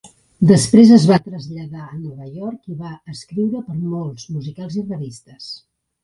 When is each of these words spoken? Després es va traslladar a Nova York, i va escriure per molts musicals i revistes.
Després 0.51 0.91
es 0.95 1.03
va 1.09 1.17
traslladar 1.25 1.83
a 1.87 1.97
Nova 2.05 2.29
York, 2.37 2.57
i 2.75 2.77
va 2.85 2.93
escriure 3.13 3.61
per 3.67 3.75
molts 3.91 4.25
musicals 4.39 4.79
i 4.81 4.87
revistes. 4.87 5.51